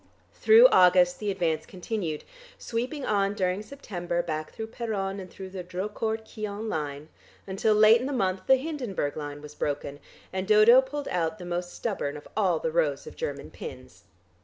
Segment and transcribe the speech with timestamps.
[0.33, 2.23] Through August the advance continued,
[2.57, 7.09] sweeping on during September back through Peronne, and through the Drocourt Quéant line,
[7.45, 9.99] until late in the month the Hindenburg line was broken,
[10.33, 14.05] and Dodo pulled out the most stubborn of all the rows of German pins.